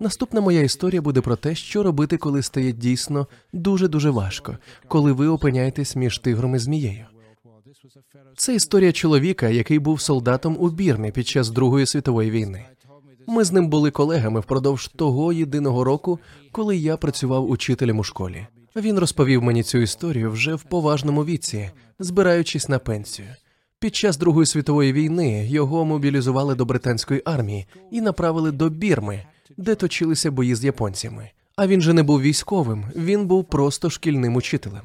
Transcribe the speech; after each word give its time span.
Наступна 0.00 0.40
моя 0.40 0.62
історія 0.62 1.02
буде 1.02 1.20
про 1.20 1.36
те, 1.36 1.54
що 1.54 1.82
робити, 1.82 2.16
коли 2.16 2.42
стає 2.42 2.72
дійсно 2.72 3.26
дуже 3.52 3.88
дуже 3.88 4.10
важко, 4.10 4.58
коли 4.88 5.12
ви 5.12 5.26
опиняєтесь 5.26 5.96
між 5.96 6.18
тигром 6.18 6.54
і 6.54 6.58
змією. 6.58 7.06
Це 8.36 8.54
історія 8.54 8.92
чоловіка, 8.92 9.48
який 9.48 9.78
був 9.78 10.00
солдатом 10.00 10.56
у 10.60 10.68
Бірмі 10.68 11.12
під 11.12 11.26
час 11.28 11.50
Другої 11.50 11.86
світової 11.86 12.30
війни. 12.30 12.64
Ми 13.26 13.44
з 13.44 13.52
ним 13.52 13.68
були 13.68 13.90
колегами 13.90 14.40
впродовж 14.40 14.88
того 14.88 15.32
єдиного 15.32 15.84
року, 15.84 16.18
коли 16.52 16.76
я 16.76 16.96
працював 16.96 17.50
учителем 17.50 17.98
у 17.98 18.04
школі. 18.04 18.46
Він 18.76 18.98
розповів 18.98 19.42
мені 19.42 19.62
цю 19.62 19.78
історію 19.78 20.30
вже 20.30 20.54
в 20.54 20.62
поважному 20.62 21.24
віці, 21.24 21.70
збираючись 21.98 22.68
на 22.68 22.78
пенсію. 22.78 23.28
Під 23.78 23.94
час 23.94 24.16
Другої 24.16 24.46
світової 24.46 24.92
війни 24.92 25.46
його 25.46 25.84
мобілізували 25.84 26.54
до 26.54 26.64
британської 26.64 27.22
армії 27.24 27.66
і 27.90 28.00
направили 28.00 28.52
до 28.52 28.68
Бірми, 28.68 29.26
де 29.56 29.74
точилися 29.74 30.30
бої 30.30 30.54
з 30.54 30.64
японцями. 30.64 31.30
А 31.56 31.66
він 31.66 31.80
же 31.82 31.92
не 31.92 32.02
був 32.02 32.20
військовим, 32.20 32.84
він 32.96 33.26
був 33.26 33.44
просто 33.44 33.90
шкільним 33.90 34.36
учителем. 34.36 34.82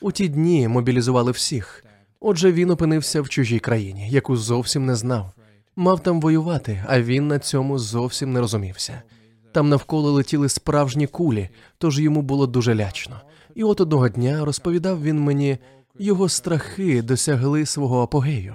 У 0.00 0.12
ті 0.12 0.28
дні 0.28 0.68
мобілізували 0.68 1.32
всіх. 1.32 1.84
Отже, 2.20 2.52
він 2.52 2.70
опинився 2.70 3.22
в 3.22 3.28
чужій 3.28 3.58
країні, 3.58 4.10
яку 4.10 4.36
зовсім 4.36 4.86
не 4.86 4.96
знав. 4.96 5.32
Мав 5.76 6.00
там 6.00 6.20
воювати, 6.20 6.84
а 6.86 7.00
він 7.00 7.28
на 7.28 7.38
цьому 7.38 7.78
зовсім 7.78 8.32
не 8.32 8.40
розумівся. 8.40 9.02
Там 9.52 9.68
навколо 9.68 10.12
летіли 10.12 10.48
справжні 10.48 11.06
кулі, 11.06 11.48
тож 11.78 12.00
йому 12.00 12.22
було 12.22 12.46
дуже 12.46 12.74
лячно. 12.74 13.20
І 13.54 13.64
от 13.64 13.80
одного 13.80 14.08
дня 14.08 14.44
розповідав 14.44 15.02
він 15.02 15.20
мені, 15.20 15.58
його 15.98 16.28
страхи 16.28 17.02
досягли 17.02 17.66
свого 17.66 18.02
апогею. 18.02 18.54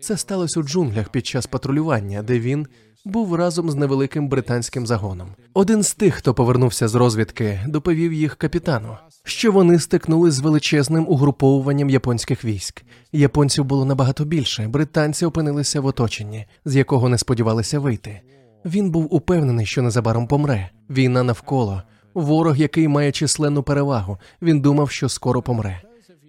Це 0.00 0.16
сталося 0.16 0.60
у 0.60 0.62
джунглях 0.62 1.08
під 1.08 1.26
час 1.26 1.46
патрулювання, 1.46 2.22
де 2.22 2.40
він 2.40 2.66
був 3.04 3.34
разом 3.34 3.70
з 3.70 3.74
невеликим 3.74 4.28
британським 4.28 4.86
загоном. 4.86 5.28
Один 5.54 5.82
з 5.82 5.94
тих, 5.94 6.14
хто 6.14 6.34
повернувся 6.34 6.88
з 6.88 6.94
розвідки, 6.94 7.60
доповів 7.68 8.12
їх 8.12 8.34
капітану, 8.34 8.96
що 9.24 9.52
вони 9.52 9.78
стикнулись 9.78 10.34
з 10.34 10.40
величезним 10.40 11.06
угруповуванням 11.08 11.90
японських 11.90 12.44
військ. 12.44 12.84
Японців 13.12 13.64
було 13.64 13.84
набагато 13.84 14.24
більше. 14.24 14.68
Британці 14.68 15.26
опинилися 15.26 15.80
в 15.80 15.86
оточенні, 15.86 16.46
з 16.64 16.76
якого 16.76 17.08
не 17.08 17.18
сподівалися 17.18 17.78
вийти. 17.78 18.20
Він 18.64 18.90
був 18.90 19.14
упевнений, 19.14 19.66
що 19.66 19.82
незабаром 19.82 20.26
помре. 20.26 20.70
Війна 20.90 21.22
навколо, 21.22 21.82
ворог, 22.14 22.56
який 22.56 22.88
має 22.88 23.12
численну 23.12 23.62
перевагу. 23.62 24.18
Він 24.42 24.60
думав, 24.60 24.90
що 24.90 25.08
скоро 25.08 25.42
помре. 25.42 25.82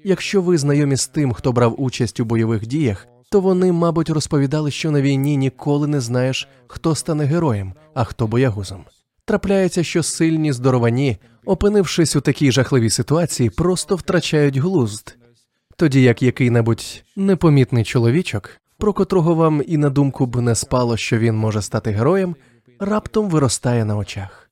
Якщо 0.03 0.41
ви 0.41 0.57
знайомі 0.57 0.95
з 0.95 1.07
тим, 1.07 1.33
хто 1.33 1.51
брав 1.51 1.81
участь 1.81 2.19
у 2.19 2.25
бойових 2.25 2.67
діях, 2.67 3.07
то 3.33 3.39
вони, 3.39 3.71
мабуть, 3.71 4.09
розповідали, 4.09 4.71
що 4.71 4.91
на 4.91 5.01
війні 5.01 5.37
ніколи 5.37 5.87
не 5.87 6.01
знаєш, 6.01 6.47
хто 6.67 6.95
стане 6.95 7.25
героєм, 7.25 7.73
а 7.93 8.03
хто 8.03 8.27
боягузом. 8.27 8.85
Трапляється, 9.25 9.83
що 9.83 10.03
сильні, 10.03 10.53
здоровані, 10.53 11.17
опинившись 11.45 12.15
у 12.15 12.21
такій 12.21 12.51
жахливій 12.51 12.89
ситуації, 12.89 13.49
просто 13.49 13.95
втрачають 13.95 14.57
глузд, 14.57 15.17
тоді 15.77 16.01
як 16.01 16.21
який-небудь 16.21 17.03
непомітний 17.15 17.83
чоловічок, 17.83 18.49
про 18.77 18.93
котрого 18.93 19.35
вам 19.35 19.63
і 19.67 19.77
на 19.77 19.89
думку 19.89 20.25
б 20.25 20.35
не 20.35 20.55
спало, 20.55 20.97
що 20.97 21.17
він 21.17 21.35
може 21.35 21.61
стати 21.61 21.91
героєм, 21.91 22.35
раптом 22.79 23.29
виростає 23.29 23.85
на 23.85 23.97
очах. 23.97 24.49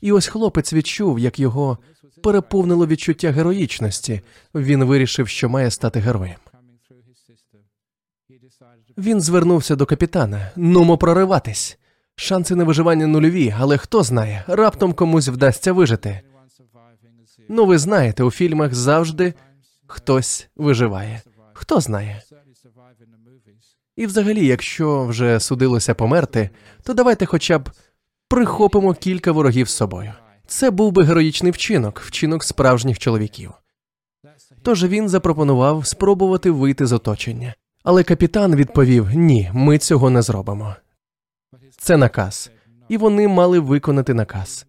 І 0.00 0.12
ось 0.12 0.26
хлопець 0.26 0.72
відчув, 0.72 1.18
як 1.18 1.38
його 1.38 1.78
переповнило 2.22 2.86
відчуття 2.86 3.30
героїчності. 3.30 4.20
Він 4.54 4.84
вирішив, 4.84 5.28
що 5.28 5.48
має 5.48 5.70
стати 5.70 6.00
героєм. 6.00 6.36
Він 8.98 9.20
звернувся 9.20 9.76
до 9.76 9.86
капітана. 9.86 10.50
Нумо 10.56 10.98
прориватись. 10.98 11.78
Шанси 12.16 12.54
на 12.54 12.64
виживання 12.64 13.06
нульові, 13.06 13.54
але 13.58 13.78
хто 13.78 14.02
знає, 14.02 14.44
раптом 14.46 14.92
комусь 14.92 15.28
вдасться 15.28 15.72
вижити. 15.72 16.20
Ну, 17.48 17.66
ви 17.66 17.78
знаєте, 17.78 18.22
у 18.24 18.30
фільмах 18.30 18.74
завжди 18.74 19.34
хтось 19.86 20.48
виживає. 20.56 21.22
Хто 21.52 21.80
знає? 21.80 22.22
І 23.96 24.06
взагалі, 24.06 24.46
якщо 24.46 25.04
вже 25.04 25.40
судилося 25.40 25.94
померти, 25.94 26.50
то 26.82 26.94
давайте 26.94 27.26
хоча 27.26 27.58
б 27.58 27.70
прихопимо 28.28 28.94
кілька 28.94 29.32
ворогів 29.32 29.68
з 29.68 29.74
собою. 29.74 30.12
Це 30.46 30.70
був 30.70 30.92
би 30.92 31.04
героїчний 31.04 31.52
вчинок, 31.52 32.00
вчинок 32.00 32.44
справжніх 32.44 32.98
чоловіків. 32.98 33.52
Тож 34.62 34.84
він 34.84 35.08
запропонував 35.08 35.86
спробувати 35.86 36.50
вийти 36.50 36.86
з 36.86 36.92
оточення. 36.92 37.54
Але 37.84 38.02
капітан 38.02 38.56
відповів: 38.56 39.14
ні, 39.14 39.50
ми 39.54 39.78
цього 39.78 40.10
не 40.10 40.22
зробимо. 40.22 40.76
Це 41.76 41.96
наказ, 41.96 42.50
і 42.88 42.96
вони 42.96 43.28
мали 43.28 43.58
виконати 43.58 44.14
наказ. 44.14 44.66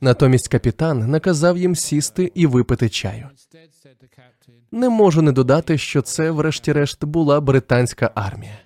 Натомість 0.00 0.48
капітан 0.48 1.10
наказав 1.10 1.58
їм 1.58 1.76
сісти 1.76 2.32
і 2.34 2.46
випити 2.46 2.88
чаю. 2.88 3.28
Не 4.72 4.88
можу 4.88 5.22
не 5.22 5.32
додати, 5.32 5.78
що 5.78 6.02
це, 6.02 6.30
врешті-решт, 6.30 7.04
була 7.04 7.40
британська 7.40 8.10
армія. 8.14 8.58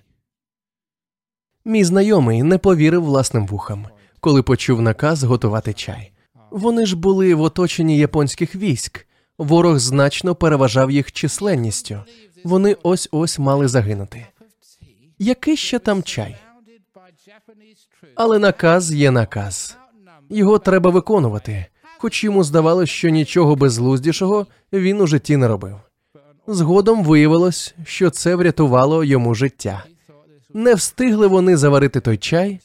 Мій 1.65 1.83
знайомий 1.83 2.43
не 2.43 2.57
повірив 2.57 3.03
власним 3.03 3.47
вухам, 3.47 3.87
коли 4.19 4.43
почув 4.43 4.81
наказ 4.81 5.23
готувати 5.23 5.73
чай. 5.73 6.11
Вони 6.51 6.85
ж 6.85 6.95
були 6.95 7.35
в 7.35 7.41
оточенні 7.41 7.97
японських 7.97 8.55
військ. 8.55 9.07
Ворог 9.41 9.79
значно 9.79 10.35
переважав 10.35 10.91
їх 10.91 11.11
численністю. 11.11 11.99
Вони 12.43 12.77
ось 12.83 13.09
ось 13.11 13.39
мали 13.39 13.67
загинути. 13.67 14.27
Який 15.19 15.57
ще 15.57 15.79
там 15.79 16.03
чай? 16.03 16.37
Але 18.15 18.39
наказ 18.39 18.93
є 18.93 19.11
наказ. 19.11 19.77
Його 20.29 20.59
треба 20.59 20.89
виконувати, 20.89 21.65
хоч 21.97 22.23
йому 22.23 22.43
здавалося, 22.43 22.91
що 22.91 23.09
нічого 23.09 23.55
безглуздішого 23.55 24.47
він 24.73 25.01
у 25.01 25.07
житті 25.07 25.37
не 25.37 25.47
робив. 25.47 25.75
Згодом 26.47 27.03
виявилось, 27.03 27.75
що 27.85 28.09
це 28.09 28.35
врятувало 28.35 29.03
йому 29.03 29.35
життя. 29.35 29.83
Не 30.53 30.73
встигли 30.73 31.27
вони 31.27 31.57
заварити 31.57 31.99
той 31.99 32.17
чай, 32.17 32.59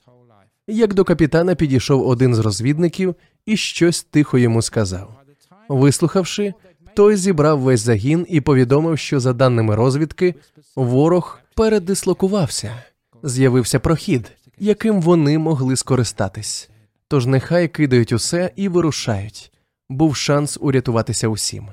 як 0.67 0.95
до 0.95 1.05
капітана 1.05 1.55
підійшов 1.55 2.09
один 2.09 2.35
з 2.35 2.39
розвідників 2.39 3.15
і 3.47 3.57
щось 3.57 4.03
тихо 4.03 4.39
йому 4.39 4.63
сказав. 4.63 5.26
Вислухавши, 5.69 6.55
той 6.95 7.17
зібрав 7.17 7.61
весь 7.61 7.81
загін 7.81 8.27
і 8.29 8.41
повідомив, 8.41 8.99
що, 8.99 9.21
за 9.21 9.33
даними 9.33 9.75
розвідки, 9.75 10.35
ворог 10.77 11.41
передислокувався, 11.55 12.83
з'явився 13.23 13.81
прохід, 13.81 14.33
яким 14.59 15.01
вони 15.01 15.39
могли 15.39 15.77
скористатись. 15.77 16.71
Тож 17.09 17.27
нехай 17.27 17.69
кидають 17.69 18.13
усе 18.13 18.51
і 18.57 18.69
вирушають. 18.69 19.53
Був 19.89 20.17
шанс 20.17 20.59
урятуватися 20.61 21.29
усім. 21.29 21.69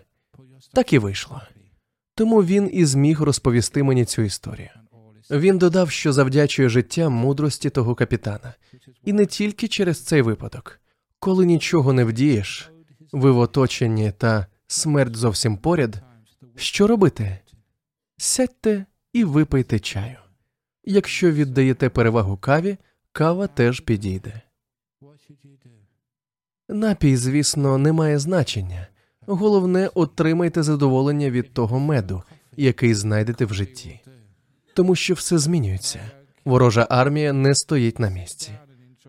Так 0.73 0.93
і 0.93 0.99
вийшло. 0.99 1.41
Тому 2.15 2.43
він 2.43 2.69
і 2.73 2.85
зміг 2.85 3.21
розповісти 3.21 3.83
мені 3.83 4.05
цю 4.05 4.21
історію. 4.21 4.69
Він 5.31 5.57
додав, 5.57 5.91
що 5.91 6.13
завдячує 6.13 6.69
життям 6.69 7.13
мудрості 7.13 7.69
того 7.69 7.95
капітана, 7.95 8.53
і 9.05 9.13
не 9.13 9.25
тільки 9.25 9.67
через 9.67 10.01
цей 10.01 10.21
випадок, 10.21 10.79
коли 11.19 11.45
нічого 11.45 11.93
не 11.93 12.03
вдієш, 12.03 12.71
ви 13.13 13.31
в 13.31 13.37
оточенні 13.37 14.11
та 14.11 14.47
смерть 14.67 15.15
зовсім 15.15 15.57
поряд. 15.57 16.01
Що 16.55 16.87
робити? 16.87 17.39
Сядьте 18.17 18.85
і 19.13 19.23
випийте 19.23 19.79
чаю. 19.79 20.17
Якщо 20.83 21.31
віддаєте 21.31 21.89
перевагу 21.89 22.37
каві, 22.37 22.77
кава 23.11 23.47
теж 23.47 23.79
підійде. 23.79 24.41
Напій, 26.69 27.17
звісно, 27.17 27.77
не 27.77 27.91
має 27.91 28.19
значення. 28.19 28.87
Головне, 29.27 29.89
отримайте 29.93 30.63
задоволення 30.63 31.29
від 31.29 31.53
того 31.53 31.79
меду, 31.79 32.23
який 32.57 32.93
знайдете 32.93 33.45
в 33.45 33.53
житті, 33.53 33.99
тому 34.73 34.95
що 34.95 35.13
все 35.13 35.37
змінюється. 35.37 35.99
Ворожа 36.45 36.87
армія 36.89 37.33
не 37.33 37.55
стоїть 37.55 37.99
на 37.99 38.09
місці. 38.09 38.51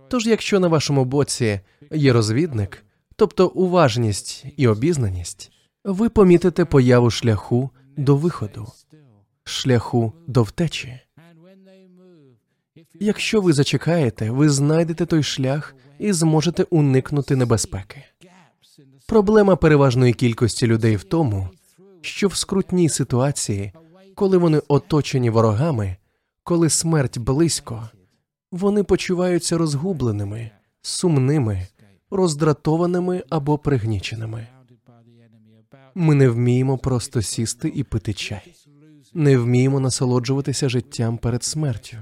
Тож, 0.08 0.26
якщо 0.26 0.60
на 0.60 0.68
вашому 0.68 1.04
боці 1.04 1.60
є 1.92 2.12
розвідник, 2.12 2.84
тобто 3.16 3.48
уважність 3.48 4.44
і 4.56 4.68
обізнаність, 4.68 5.52
ви 5.84 6.08
помітите 6.08 6.64
появу 6.64 7.10
шляху 7.10 7.70
до 7.96 8.16
виходу, 8.16 8.66
шляху 9.44 10.12
до 10.26 10.42
втечі. 10.42 11.00
Якщо 13.00 13.40
ви 13.40 13.52
зачекаєте, 13.52 14.30
ви 14.30 14.48
знайдете 14.48 15.06
той 15.06 15.22
шлях 15.22 15.74
і 15.98 16.12
зможете 16.12 16.62
уникнути 16.62 17.36
небезпеки. 17.36 18.04
Проблема 19.06 19.56
переважної 19.56 20.12
кількості 20.12 20.66
людей 20.66 20.96
в 20.96 21.04
тому, 21.04 21.48
що 22.00 22.28
в 22.28 22.36
скрутній 22.36 22.88
ситуації, 22.88 23.72
коли 24.14 24.38
вони 24.38 24.62
оточені 24.68 25.30
ворогами, 25.30 25.96
коли 26.44 26.70
смерть 26.70 27.18
близько, 27.18 27.88
вони 28.52 28.82
почуваються 28.82 29.58
розгубленими, 29.58 30.50
сумними, 30.82 31.66
роздратованими 32.14 33.24
або 33.30 33.58
пригніченими. 33.58 34.46
Ми 35.94 36.14
не 36.14 36.28
вміємо 36.28 36.78
просто 36.78 37.22
сісти 37.22 37.72
і 37.74 37.84
пити 37.84 38.14
чай, 38.14 38.54
не 39.14 39.38
вміємо 39.38 39.80
насолоджуватися 39.80 40.68
життям 40.68 41.18
перед 41.18 41.44
смертю. 41.44 41.96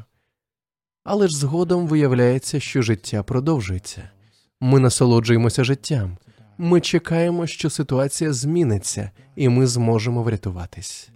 Але 1.05 1.29
ж 1.29 1.37
згодом 1.37 1.87
виявляється, 1.87 2.61
що 2.61 2.82
життя 2.82 3.23
продовжується. 3.23 4.11
Ми 4.61 4.81
насолоджуємося 4.81 5.64
життям. 5.64 6.19
Ми 6.59 6.81
чекаємо, 6.81 7.47
що 7.47 7.70
ситуація 7.70 8.32
зміниться, 8.32 9.11
і 9.37 9.49
ми 9.49 9.67
зможемо 9.67 10.23
врятуватись. 10.23 11.11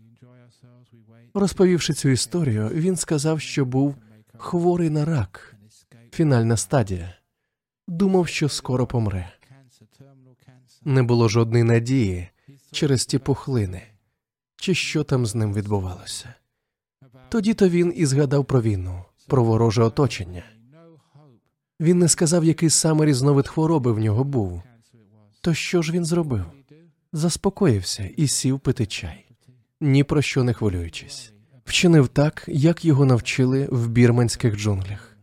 Розповівши 1.35 1.93
цю 1.93 2.09
історію, 2.09 2.69
він 2.69 2.97
сказав, 2.97 3.41
що 3.41 3.65
був 3.65 3.95
хворий 4.37 4.91
на 4.91 5.05
рак, 5.05 5.57
фінальна 6.11 6.57
стадія. 6.57 7.15
Думав, 7.89 8.29
що 8.29 8.49
скоро 8.49 8.87
помре. 8.87 9.33
Не 10.85 11.03
було 11.03 11.29
жодної 11.29 11.65
надії 11.65 12.29
через 12.73 13.07
ті 13.07 13.19
пухлини, 13.19 13.83
чи 14.57 14.75
що 14.75 15.05
там 15.05 15.27
з 15.27 15.35
ним 15.35 15.55
відбувалося. 15.55 16.35
Тоді 17.29 17.55
то 17.55 17.69
він 17.69 17.93
і 17.97 18.07
згадав 18.07 18.45
про 18.45 18.63
війну, 18.63 19.05
про 19.27 19.45
вороже 19.45 19.83
оточення. 19.83 20.43
Він 21.81 21.99
не 21.99 22.09
сказав, 22.09 22.45
який 22.45 22.71
саме 22.71 23.05
різновид 23.07 23.49
хвороби 23.49 23.93
в 23.93 23.99
нього 23.99 24.25
був. 24.25 24.63
То 25.41 25.55
що 25.55 25.83
ж 25.83 25.93
він 25.93 26.05
зробив? 26.05 26.45
Заспокоївся 27.13 28.11
і 28.17 28.29
сів 28.29 28.61
пити 28.61 28.87
чай, 28.87 29.27
ні 29.81 30.05
про 30.05 30.23
що 30.23 30.45
не 30.45 30.53
хвилюючись. 30.53 31.33
Вчинив 31.65 32.09
так, 32.09 32.45
як 32.47 32.85
його 32.85 33.05
навчили 33.05 33.69
в 33.71 33.89
бірманських 33.89 34.57
джунглях. 34.57 35.16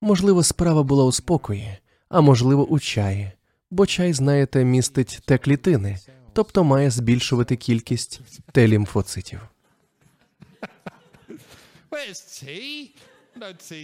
Можливо, 0.00 0.42
справа 0.42 0.82
була 0.82 1.04
у 1.04 1.12
спокої, 1.12 1.78
а 2.08 2.20
можливо, 2.20 2.66
у 2.66 2.78
чаї, 2.78 3.32
бо 3.70 3.86
чай, 3.86 4.12
знаєте, 4.12 4.64
містить 4.64 5.20
те 5.24 5.38
клітини, 5.38 5.98
тобто 6.32 6.64
має 6.64 6.90
збільшувати 6.90 7.56
кількість 7.56 8.20
Т-лімфоцитів. 8.52 9.40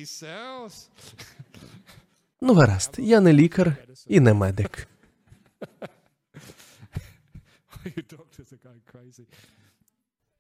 Cells. 0.04 0.88
Ну, 2.40 2.54
гаразд, 2.54 2.94
я 2.98 3.20
не 3.20 3.32
лікар 3.32 3.76
і 4.06 4.20
не 4.20 4.34
медик. 4.34 4.88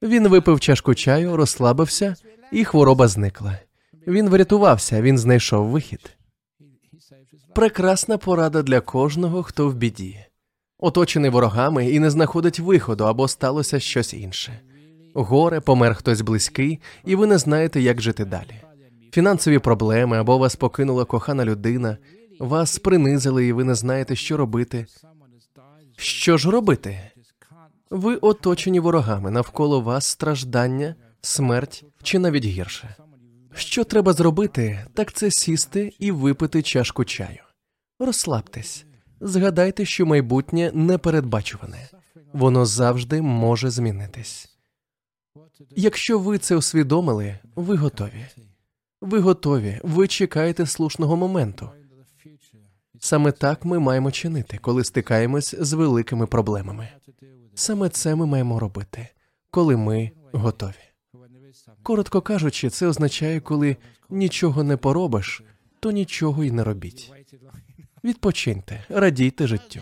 Він 0.02 0.28
випив 0.28 0.60
чашку 0.60 0.94
чаю, 0.94 1.36
розслабився, 1.36 2.16
і 2.52 2.64
хвороба 2.64 3.08
зникла. 3.08 3.58
Він 4.06 4.28
врятувався, 4.28 5.02
він 5.02 5.18
знайшов 5.18 5.66
вихід. 5.66 6.16
Прекрасна 7.54 8.18
порада 8.18 8.62
для 8.62 8.80
кожного, 8.80 9.42
хто 9.42 9.68
в 9.68 9.74
біді, 9.74 10.18
оточений 10.78 11.30
ворогами 11.30 11.90
і 11.90 12.00
не 12.00 12.10
знаходить 12.10 12.60
виходу 12.60 13.04
або 13.04 13.28
сталося 13.28 13.80
щось 13.80 14.14
інше. 14.14 14.60
Горе, 15.14 15.60
помер 15.60 15.94
хтось 15.94 16.20
близький, 16.20 16.80
і 17.04 17.16
ви 17.16 17.26
не 17.26 17.38
знаєте, 17.38 17.80
як 17.80 18.00
жити 18.00 18.24
далі. 18.24 18.62
Фінансові 19.12 19.58
проблеми 19.58 20.18
або 20.18 20.38
вас 20.38 20.56
покинула 20.56 21.04
кохана 21.04 21.44
людина, 21.44 21.98
вас 22.40 22.78
принизили, 22.78 23.46
і 23.46 23.52
ви 23.52 23.64
не 23.64 23.74
знаєте, 23.74 24.16
що 24.16 24.36
робити. 24.36 24.86
Що 25.96 26.36
ж 26.36 26.50
робити? 26.50 27.10
Ви 27.90 28.16
оточені 28.16 28.80
ворогами, 28.80 29.30
навколо 29.30 29.80
вас 29.80 30.06
страждання, 30.06 30.94
смерть 31.20 31.84
чи 32.02 32.18
навіть 32.18 32.44
гірше. 32.44 32.96
Що 33.56 33.84
треба 33.84 34.12
зробити, 34.12 34.86
так 34.94 35.12
це 35.12 35.30
сісти 35.30 35.92
і 35.98 36.10
випити 36.10 36.62
чашку 36.62 37.04
чаю. 37.04 37.42
Розслабтесь, 37.98 38.84
згадайте, 39.20 39.84
що 39.84 40.06
майбутнє 40.06 40.70
непередбачуване, 40.74 41.88
воно 42.32 42.66
завжди 42.66 43.22
може 43.22 43.70
змінитись. 43.70 44.56
Якщо 45.70 46.18
ви 46.18 46.38
це 46.38 46.56
усвідомили, 46.56 47.38
ви 47.56 47.76
готові. 47.76 48.26
Ви 49.00 49.20
готові, 49.20 49.80
ви 49.82 50.08
чекаєте 50.08 50.66
слушного 50.66 51.16
моменту. 51.16 51.70
Саме 52.98 53.32
так 53.32 53.64
ми 53.64 53.78
маємо 53.78 54.10
чинити, 54.10 54.58
коли 54.58 54.84
стикаємось 54.84 55.54
з 55.58 55.72
великими 55.72 56.26
проблемами. 56.26 56.88
Саме 57.54 57.88
це 57.88 58.14
ми 58.14 58.26
маємо 58.26 58.58
робити, 58.58 59.08
коли 59.50 59.76
ми 59.76 60.10
готові. 60.32 60.86
Коротко 61.82 62.20
кажучи, 62.20 62.70
це 62.70 62.86
означає, 62.86 63.40
коли 63.40 63.76
нічого 64.10 64.64
не 64.64 64.76
поробиш, 64.76 65.42
то 65.80 65.90
нічого 65.90 66.44
й 66.44 66.50
не 66.50 66.64
робіть. 66.64 67.12
Відпочиньте, 68.04 68.84
радійте 68.88 69.46
життю. 69.46 69.80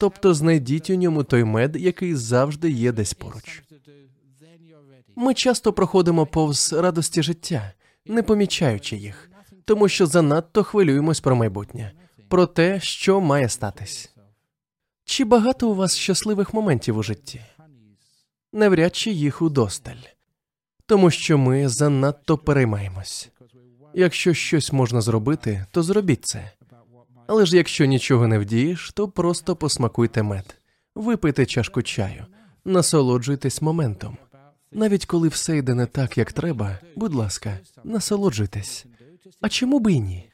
Тобто 0.00 0.34
знайдіть 0.34 0.90
у 0.90 0.94
ньому 0.94 1.24
той 1.24 1.44
мед, 1.44 1.76
який 1.76 2.14
завжди 2.14 2.70
є 2.70 2.92
десь 2.92 3.14
поруч. 3.14 3.62
Ми 5.16 5.34
часто 5.34 5.72
проходимо 5.72 6.26
повз 6.26 6.72
радості 6.72 7.22
життя, 7.22 7.72
не 8.06 8.22
помічаючи 8.22 8.96
їх, 8.96 9.30
тому 9.64 9.88
що 9.88 10.06
занадто 10.06 10.62
хвилюємось 10.64 11.20
про 11.20 11.36
майбутнє, 11.36 11.92
про 12.28 12.46
те, 12.46 12.80
що 12.80 13.20
має 13.20 13.48
статись. 13.48 14.12
Чи 15.04 15.24
багато 15.24 15.70
у 15.70 15.74
вас 15.74 15.96
щасливих 15.96 16.54
моментів 16.54 16.98
у 16.98 17.02
житті? 17.02 17.40
Навряд 18.52 18.96
чи 18.96 19.10
їх 19.10 19.42
удосталь, 19.42 20.02
тому 20.86 21.10
що 21.10 21.38
ми 21.38 21.68
занадто 21.68 22.38
переймаємось. 22.38 23.30
Якщо 23.94 24.34
щось 24.34 24.72
можна 24.72 25.00
зробити, 25.00 25.66
то 25.70 25.82
зробіть 25.82 26.24
це. 26.24 26.52
Але 27.26 27.46
ж 27.46 27.56
якщо 27.56 27.84
нічого 27.84 28.26
не 28.28 28.38
вдієш, 28.38 28.90
то 28.94 29.08
просто 29.08 29.56
посмакуйте 29.56 30.22
мед, 30.22 30.56
випийте 30.94 31.46
чашку 31.46 31.82
чаю, 31.82 32.26
насолоджуйтесь 32.64 33.62
моментом. 33.62 34.16
Навіть 34.72 35.06
коли 35.06 35.28
все 35.28 35.56
йде 35.56 35.74
не 35.74 35.86
так, 35.86 36.18
як 36.18 36.32
треба, 36.32 36.78
будь 36.96 37.14
ласка, 37.14 37.58
насолоджуйтесь. 37.84 38.86
А 39.40 39.48
чому 39.48 39.80
би 39.80 39.92
і 39.92 40.00
ні? 40.00 40.30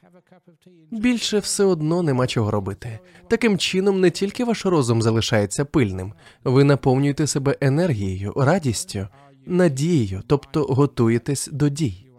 Більше 0.91 1.39
все 1.39 1.63
одно 1.63 2.03
нема 2.03 2.27
чого 2.27 2.51
робити. 2.51 2.99
Таким 3.27 3.57
чином, 3.57 4.01
не 4.01 4.09
тільки 4.11 4.43
ваш 4.43 4.65
розум 4.65 5.01
залишається 5.01 5.65
пильним, 5.65 6.13
ви 6.43 6.63
наповнюєте 6.63 7.27
себе 7.27 7.57
енергією, 7.61 8.33
радістю, 8.37 9.07
надією, 9.45 10.23
тобто 10.27 10.63
готуєтесь 10.63 11.49
до 11.51 11.69
дій. 11.69 12.09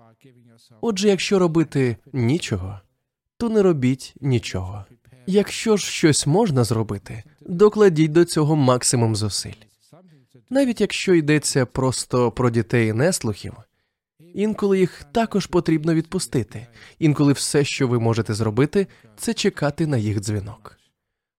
Отже, 0.80 1.08
якщо 1.08 1.38
робити 1.38 1.96
нічого, 2.12 2.80
то 3.36 3.48
не 3.48 3.62
робіть 3.62 4.14
нічого. 4.20 4.84
Якщо 5.26 5.76
ж 5.76 5.86
щось 5.86 6.26
можна 6.26 6.64
зробити, 6.64 7.22
докладіть 7.40 8.12
до 8.12 8.24
цього 8.24 8.56
максимум 8.56 9.16
зусиль. 9.16 9.52
Навіть 10.50 10.80
якщо 10.80 11.14
йдеться 11.14 11.66
просто 11.66 12.30
про 12.30 12.50
дітей 12.50 12.92
неслухів, 12.92 13.54
інколи 14.34 14.78
їх 14.78 15.04
також 15.12 15.46
потрібно 15.46 15.94
відпустити. 15.94 16.66
Інколи 16.98 17.32
все, 17.32 17.64
що 17.64 17.88
ви 17.88 18.00
можете 18.00 18.34
зробити, 18.34 18.86
це 19.16 19.34
чекати 19.34 19.86
на 19.86 19.96
їх 19.96 20.20
дзвінок, 20.20 20.78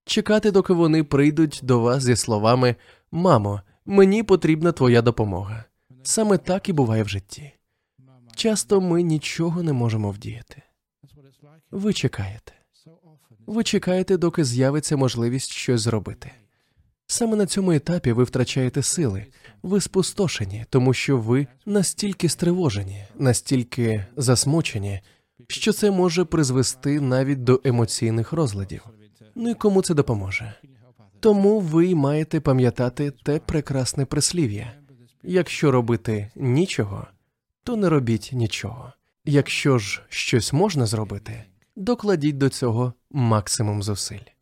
чекати, 0.05 0.51
доки 0.51 0.73
вони 0.73 1.03
прийдуть 1.03 1.59
до 1.63 1.79
вас 1.79 2.03
зі 2.03 2.15
словами 2.15 2.75
Мамо, 3.11 3.61
мені 3.85 4.23
потрібна 4.23 4.71
твоя 4.71 5.01
допомога. 5.01 5.65
Саме 6.07 6.37
так 6.37 6.69
і 6.69 6.73
буває 6.73 7.03
в 7.03 7.09
житті. 7.09 7.51
Часто 8.35 8.81
ми 8.81 9.03
нічого 9.03 9.63
не 9.63 9.73
можемо 9.73 10.11
вдіяти. 10.11 10.61
Ви 11.71 11.93
чекаєте. 11.93 12.53
Ви 13.47 13.63
чекаєте, 13.63 14.17
доки 14.17 14.43
з'явиться 14.43 14.97
можливість 14.97 15.51
щось 15.51 15.81
зробити. 15.81 16.31
Саме 17.07 17.35
на 17.35 17.45
цьому 17.45 17.71
етапі 17.71 18.11
ви 18.11 18.23
втрачаєте 18.23 18.81
сили, 18.81 19.25
ви 19.63 19.81
спустошені, 19.81 20.65
тому 20.69 20.93
що 20.93 21.17
ви 21.17 21.47
настільки 21.65 22.29
стривожені, 22.29 23.03
настільки 23.15 24.05
засмучені, 24.15 25.01
що 25.47 25.73
це 25.73 25.91
може 25.91 26.25
призвести 26.25 27.01
навіть 27.01 27.43
до 27.43 27.61
емоційних 27.63 28.33
розладів. 28.33 28.85
Ну 29.35 29.49
і 29.49 29.53
кому 29.53 29.81
це 29.81 29.93
допоможе? 29.93 30.53
Тому 31.19 31.59
ви 31.59 31.95
маєте 31.95 32.39
пам'ятати 32.39 33.11
те 33.11 33.39
прекрасне 33.39 34.05
прислів'я 34.05 34.84
якщо 35.27 35.71
робити 35.71 36.31
нічого, 36.35 37.07
то 37.63 37.75
не 37.75 37.89
робіть 37.89 38.29
нічого. 38.33 38.93
Якщо 39.25 39.77
ж 39.77 40.01
щось 40.09 40.53
можна 40.53 40.85
зробити, 40.85 41.43
докладіть 41.75 42.37
до 42.37 42.49
цього 42.49 42.93
максимум 43.11 43.83
зусиль. 43.83 44.34